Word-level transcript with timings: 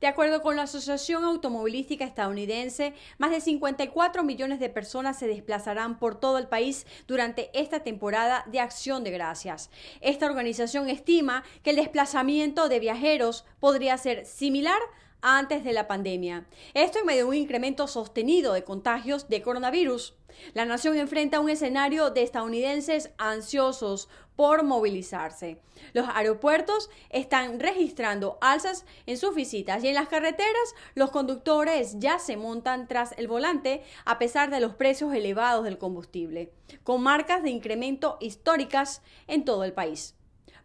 De 0.00 0.06
acuerdo 0.06 0.42
con 0.42 0.56
la 0.56 0.62
Asociación 0.62 1.24
Automovilística 1.24 2.04
Estadounidense, 2.04 2.92
más 3.16 3.30
de 3.30 3.40
54 3.40 4.24
millones 4.24 4.60
de 4.60 4.68
personas 4.68 5.18
se 5.18 5.26
desplazarán 5.26 5.98
por 5.98 6.20
todo 6.20 6.36
el 6.36 6.48
país 6.48 6.86
durante 7.06 7.50
esta 7.58 7.80
temporada 7.80 8.44
de 8.46 8.60
acción 8.60 9.04
de 9.04 9.10
gracias. 9.10 9.70
Esta 10.02 10.26
organización 10.26 10.90
estima 10.90 11.44
que 11.62 11.70
el 11.70 11.76
desplazamiento 11.76 12.68
de 12.68 12.78
viajeros 12.78 13.46
podría 13.58 13.96
ser 13.96 14.26
similar 14.26 14.80
antes 15.20 15.64
de 15.64 15.72
la 15.72 15.88
pandemia. 15.88 16.46
Esto 16.74 16.98
en 16.98 17.06
medio 17.06 17.24
de 17.24 17.28
un 17.28 17.34
incremento 17.34 17.86
sostenido 17.86 18.52
de 18.52 18.64
contagios 18.64 19.28
de 19.28 19.42
coronavirus. 19.42 20.14
La 20.54 20.64
nación 20.64 20.96
enfrenta 20.98 21.40
un 21.40 21.48
escenario 21.48 22.10
de 22.10 22.22
estadounidenses 22.22 23.10
ansiosos 23.18 24.08
por 24.36 24.62
movilizarse. 24.64 25.58
Los 25.94 26.06
aeropuertos 26.14 26.90
están 27.10 27.58
registrando 27.58 28.38
alzas 28.40 28.84
en 29.06 29.16
sus 29.16 29.34
visitas 29.34 29.82
y 29.82 29.88
en 29.88 29.94
las 29.94 30.08
carreteras 30.08 30.74
los 30.94 31.10
conductores 31.10 31.98
ya 31.98 32.18
se 32.18 32.36
montan 32.36 32.86
tras 32.86 33.12
el 33.18 33.28
volante 33.28 33.82
a 34.04 34.18
pesar 34.18 34.50
de 34.50 34.60
los 34.60 34.74
precios 34.74 35.14
elevados 35.14 35.64
del 35.64 35.78
combustible, 35.78 36.52
con 36.84 37.02
marcas 37.02 37.42
de 37.42 37.50
incremento 37.50 38.18
históricas 38.20 39.02
en 39.26 39.44
todo 39.44 39.64
el 39.64 39.72
país. 39.72 40.14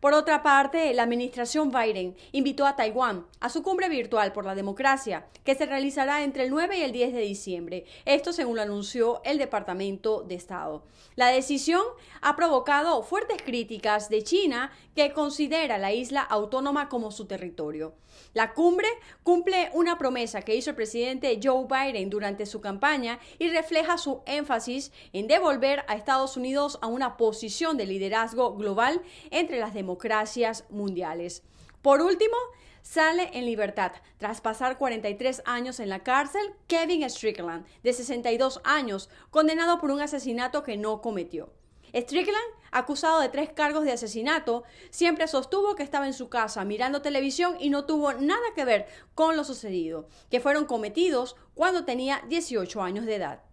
Por 0.01 0.15
otra 0.15 0.41
parte, 0.41 0.95
la 0.95 1.03
administración 1.03 1.69
Biden 1.71 2.15
invitó 2.31 2.65
a 2.65 2.75
Taiwán 2.75 3.27
a 3.39 3.49
su 3.49 3.61
cumbre 3.61 3.87
virtual 3.87 4.33
por 4.33 4.47
la 4.47 4.55
democracia, 4.55 5.27
que 5.43 5.53
se 5.53 5.67
realizará 5.67 6.23
entre 6.23 6.45
el 6.45 6.49
9 6.49 6.79
y 6.79 6.81
el 6.81 6.91
10 6.91 7.13
de 7.13 7.21
diciembre. 7.21 7.85
Esto 8.05 8.33
según 8.33 8.55
lo 8.55 8.63
anunció 8.63 9.21
el 9.23 9.37
Departamento 9.37 10.23
de 10.23 10.33
Estado. 10.33 10.83
La 11.15 11.27
decisión 11.27 11.83
ha 12.21 12.35
provocado 12.35 13.03
fuertes 13.03 13.43
críticas 13.43 14.09
de 14.09 14.23
China, 14.23 14.71
que 14.95 15.13
considera 15.13 15.77
la 15.77 15.93
isla 15.93 16.21
autónoma 16.21 16.89
como 16.89 17.11
su 17.11 17.25
territorio. 17.25 17.93
La 18.33 18.53
cumbre 18.53 18.87
cumple 19.23 19.69
una 19.73 19.97
promesa 19.97 20.41
que 20.41 20.55
hizo 20.55 20.71
el 20.71 20.75
presidente 20.75 21.39
Joe 21.41 21.65
Biden 21.65 22.09
durante 22.09 22.45
su 22.45 22.59
campaña 22.59 23.19
y 23.39 23.49
refleja 23.49 23.97
su 23.97 24.21
énfasis 24.25 24.91
en 25.13 25.27
devolver 25.27 25.85
a 25.87 25.95
Estados 25.95 26.35
Unidos 26.35 26.77
a 26.81 26.87
una 26.87 27.15
posición 27.15 27.77
de 27.77 27.85
liderazgo 27.85 28.55
global 28.55 29.01
entre 29.29 29.59
las 29.59 29.73
democracias 29.73 29.90
democracias 29.91 30.63
mundiales. 30.69 31.43
Por 31.81 32.01
último, 32.01 32.37
sale 32.81 33.29
en 33.33 33.45
libertad 33.45 33.91
tras 34.19 34.39
pasar 34.39 34.77
43 34.77 35.41
años 35.45 35.81
en 35.81 35.89
la 35.89 35.99
cárcel 35.99 36.53
Kevin 36.67 37.03
Strickland, 37.09 37.65
de 37.83 37.91
62 37.91 38.61
años, 38.63 39.09
condenado 39.31 39.79
por 39.79 39.91
un 39.91 39.99
asesinato 39.99 40.63
que 40.63 40.77
no 40.77 41.01
cometió. 41.01 41.51
Strickland, 41.93 42.53
acusado 42.71 43.19
de 43.19 43.27
tres 43.27 43.49
cargos 43.51 43.83
de 43.83 43.91
asesinato, 43.91 44.63
siempre 44.91 45.27
sostuvo 45.27 45.75
que 45.75 45.83
estaba 45.83 46.07
en 46.07 46.13
su 46.13 46.29
casa 46.29 46.63
mirando 46.63 47.01
televisión 47.01 47.57
y 47.59 47.69
no 47.69 47.83
tuvo 47.83 48.13
nada 48.13 48.53
que 48.55 48.63
ver 48.63 48.87
con 49.13 49.35
lo 49.35 49.43
sucedido, 49.43 50.07
que 50.29 50.39
fueron 50.39 50.63
cometidos 50.63 51.35
cuando 51.53 51.83
tenía 51.83 52.23
18 52.29 52.81
años 52.81 53.05
de 53.05 53.15
edad. 53.15 53.43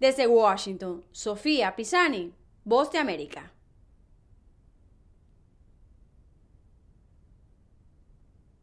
Desde 0.00 0.26
Washington, 0.26 1.04
Sofía 1.12 1.76
Pisani, 1.76 2.32
Voz 2.64 2.90
de 2.90 2.98
América. 2.98 3.53